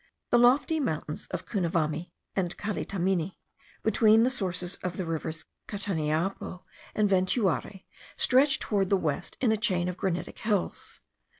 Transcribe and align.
The 0.31 0.39
lofty 0.39 0.79
mountains 0.79 1.27
of 1.29 1.45
Cunavami 1.45 2.11
and 2.35 2.57
Calitamini, 2.57 3.37
between 3.83 4.23
the 4.23 4.31
sources 4.31 4.77
of 4.77 4.97
the 4.97 5.05
rivers 5.05 5.45
Cataniapo 5.67 6.63
and 6.95 7.07
Ventuari, 7.07 7.83
stretch 8.17 8.57
toward 8.57 8.89
the 8.89 8.97
west 8.97 9.37
in 9.41 9.51
a 9.51 9.57
chain 9.57 9.87
of 9.87 9.97
granitic 9.97 10.39
hills. 10.39 11.01